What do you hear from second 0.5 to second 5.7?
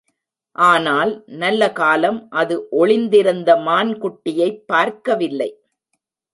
ஆனால், நல்லகாலம் அது ஒளிந் திருந்த மான்குட்டியைப் பார்க்கவில்லை!